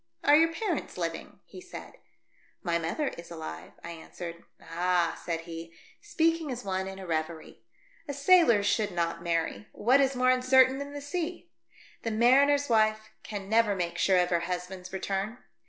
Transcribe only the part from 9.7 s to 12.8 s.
What is more uncertain than the sea? The mariner's